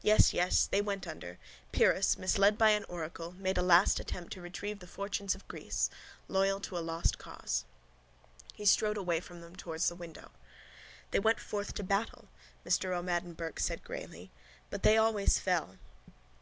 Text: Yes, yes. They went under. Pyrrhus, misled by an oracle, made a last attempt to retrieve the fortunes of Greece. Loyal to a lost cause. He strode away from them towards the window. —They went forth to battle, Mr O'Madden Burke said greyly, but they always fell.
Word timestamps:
Yes, 0.00 0.32
yes. 0.32 0.64
They 0.66 0.80
went 0.80 1.06
under. 1.06 1.36
Pyrrhus, 1.70 2.16
misled 2.16 2.56
by 2.56 2.70
an 2.70 2.84
oracle, 2.88 3.32
made 3.32 3.58
a 3.58 3.62
last 3.62 4.00
attempt 4.00 4.32
to 4.32 4.40
retrieve 4.40 4.78
the 4.78 4.86
fortunes 4.86 5.34
of 5.34 5.46
Greece. 5.48 5.90
Loyal 6.28 6.60
to 6.60 6.78
a 6.78 6.78
lost 6.78 7.18
cause. 7.18 7.66
He 8.54 8.64
strode 8.64 8.96
away 8.96 9.20
from 9.20 9.42
them 9.42 9.54
towards 9.54 9.88
the 9.90 9.94
window. 9.94 10.30
—They 11.10 11.18
went 11.20 11.40
forth 11.40 11.74
to 11.74 11.82
battle, 11.82 12.28
Mr 12.64 12.96
O'Madden 12.96 13.34
Burke 13.34 13.60
said 13.60 13.84
greyly, 13.84 14.30
but 14.70 14.82
they 14.82 14.96
always 14.96 15.38
fell. 15.38 15.76